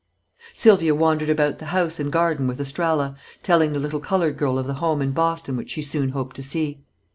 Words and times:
Sylvia 0.55 0.95
wandered 0.95 1.29
about 1.29 1.59
the 1.59 1.67
house 1.67 1.99
and 1.99 2.11
garden 2.11 2.47
with 2.47 2.59
Estralla, 2.59 3.15
telling 3.43 3.73
the 3.73 3.79
little 3.79 3.99
colored 3.99 4.35
girl 4.35 4.57
of 4.57 4.65
the 4.65 4.73
home 4.81 4.99
in 4.99 5.11
Boston 5.11 5.55
which 5.55 5.69
she 5.69 5.83
soon 5.83 6.09
hoped 6.09 6.35
to 6.37 6.41
see. 6.41 6.81